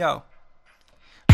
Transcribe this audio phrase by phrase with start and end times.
[0.00, 0.24] Yo.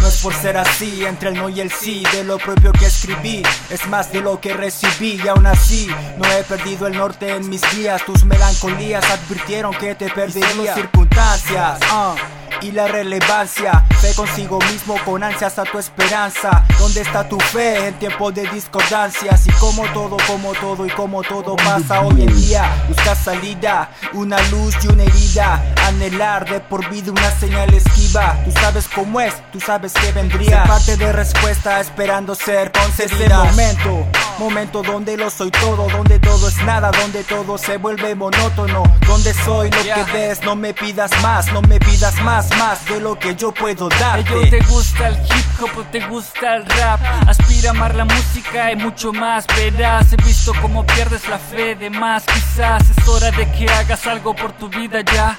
[0.00, 2.86] No es por ser así, entre el no y el sí, de lo propio que
[2.86, 5.88] escribí, es más de lo que recibí y aún así
[6.18, 11.78] no he perdido el norte en mis días, tus melancolías advirtieron que te perdería circunstancias.
[11.92, 13.84] Uh y la relevancia.
[14.00, 16.64] Fe consigo mismo con ansias a tu esperanza.
[16.78, 19.46] ¿Dónde está tu fe en tiempo de discordancias?
[19.46, 22.84] Y como todo, como todo y como todo pasa hoy en día.
[22.88, 25.62] Busca salida, una luz y una herida.
[25.86, 28.36] Anhelar de por vida una señal esquiva.
[28.44, 30.64] Tú sabes cómo es, tú sabes que vendría.
[30.64, 33.16] Parte de respuesta esperando ser concedida.
[33.16, 34.06] Este momento,
[34.38, 38.82] momento donde lo soy todo, donde todo es nada, donde todo se vuelve monótono.
[39.06, 43.00] Donde soy lo que ves, no me pidas más, no me pidas más más de
[43.00, 44.32] lo que yo puedo darte.
[44.32, 47.00] Ello te gusta el hip hop o te gusta el rap.
[47.28, 49.46] Aspira a amar la música y mucho más.
[49.56, 52.24] Verás, he visto cómo pierdes la fe de más.
[52.24, 55.38] Quizás es hora de que hagas algo por tu vida ya.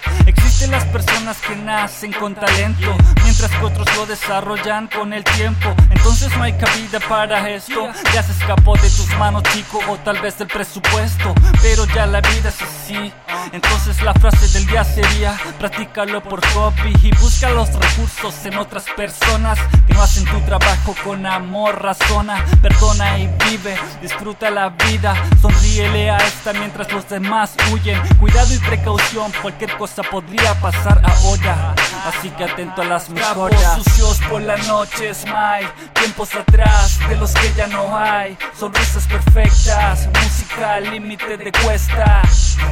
[0.58, 5.72] Existen las personas que nacen con talento, mientras que otros lo desarrollan con el tiempo.
[5.92, 7.88] Entonces no hay cabida para esto.
[8.12, 11.36] Ya se escapó de tus manos, chico, o tal vez del presupuesto.
[11.62, 13.14] Pero ya la vida es así.
[13.52, 18.86] Entonces la frase del día sería: practícalo por hobby y busca los recursos en otras
[18.96, 25.14] personas que no hacen tu trabajo con amor, razona, perdona y vive, disfruta la vida,
[25.40, 31.76] sonríele a esta mientras los demás huyen, cuidado y precaución, cualquier cosa podría pasar ahora,
[32.06, 33.84] así que atento a las mejoras.
[33.84, 40.10] sucios por la noche, smile, tiempos atrás de los que ya no hay, sonrisas perfectas,
[40.24, 42.22] música al límite de cuesta,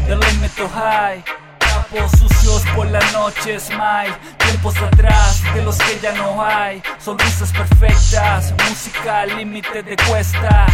[0.07, 1.23] the limit to high
[2.17, 4.13] sucios por la noche, smile.
[4.37, 6.81] Tiempos atrás de los que ya no hay.
[6.99, 10.65] Sonrisas perfectas, música al límite de cuesta.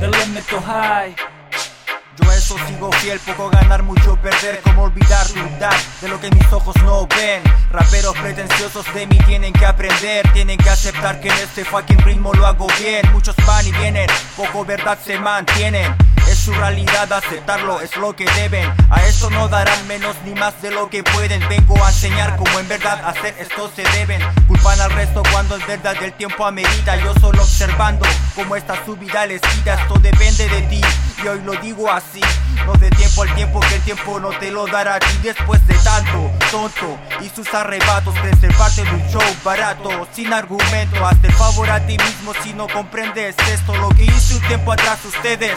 [0.00, 1.14] The limit to high.
[2.16, 6.52] Yo eso sigo fiel, poco ganar, mucho perder Como olvidar, dudar de lo que mis
[6.52, 7.42] ojos no ven.
[7.70, 12.34] Raperos pretenciosos de mí tienen que aprender Tienen que aceptar que en este fucking ritmo
[12.34, 13.10] lo hago bien.
[13.12, 16.09] Muchos van y vienen, poco verdad se mantienen
[16.50, 18.68] su realidad, aceptarlo es lo que deben.
[18.90, 21.46] A esto no darán menos ni más de lo que pueden.
[21.48, 24.20] Vengo a enseñar cómo en verdad hacer esto se deben.
[24.48, 26.96] Culpan al resto cuando es verdad el tiempo amerita.
[26.96, 29.74] Yo solo observando cómo esta subida les quita.
[29.74, 30.80] Esto depende de ti
[31.22, 32.20] y hoy lo digo así.
[32.66, 35.64] No de tiempo al tiempo que el tiempo no te lo dará a ti después
[35.66, 38.14] de tanto tonto y sus arrebatos.
[38.22, 41.06] De ser parte de un show barato, sin argumento.
[41.06, 43.74] Hazte favor a ti mismo si no comprendes esto.
[43.76, 45.56] Lo que hice un tiempo atrás ustedes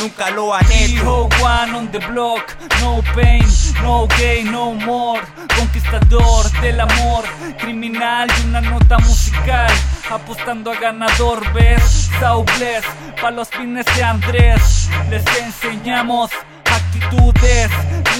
[0.00, 1.28] nunca lo han hecho.
[1.42, 3.44] one on the block, no pain,
[3.82, 5.20] no gain, no more.
[5.56, 7.24] Conquistador del amor,
[7.58, 9.70] criminal y una nota musical.
[10.10, 12.84] Apostando a ganador, ves, Saubles,
[13.20, 14.88] pa' los fines de Andrés.
[15.10, 16.30] Les enseñamos
[16.64, 17.53] actitudes,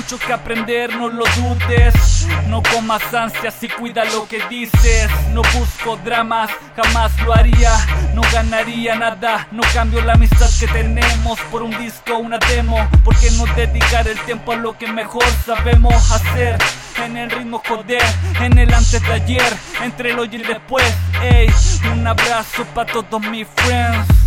[0.04, 2.26] mucho que aprender, no lo dudes.
[2.48, 5.08] No comas ansias y cuida lo que dices.
[5.32, 7.70] No busco dramas, jamás lo haría.
[8.14, 12.86] No ganaría nada, no cambio la amistad que tenemos por un disco, una demo.
[13.02, 16.58] Porque no dedicar el tiempo a lo que mejor sabemos hacer?
[17.02, 18.02] En el ritmo joder,
[18.40, 20.84] en el antes de ayer, entre el hoy y el después.
[21.22, 21.48] Ey,
[21.92, 24.23] un abrazo para todos mis friends.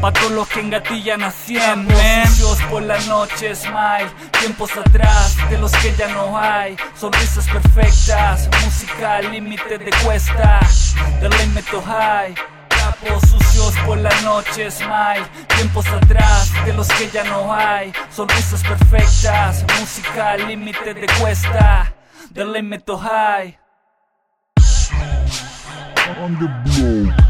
[0.00, 1.88] Pa' todos los que engatillan a 100
[2.26, 4.10] Sucios por la noche, smile.
[4.40, 6.76] Tiempos atrás de los que ya no hay.
[6.98, 10.60] Sonrisas perfectas Música al límite de cuesta.
[11.20, 12.34] The limit to high.
[12.68, 15.26] Capos sucios por la noche, smile.
[15.56, 17.92] Tiempos atrás de los que ya no hay.
[18.10, 21.94] Sonrisas perfectas Música al límite de cuesta.
[22.34, 23.58] The limit to high.
[26.20, 27.21] On the blow.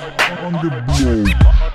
[0.00, 1.67] On the blow.